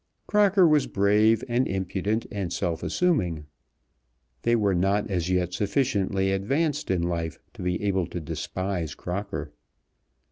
[0.25, 3.45] Crocker was brave and impudent and self assuming.
[4.41, 9.53] They were not as yet sufficiently advanced in life to be able to despise Crocker.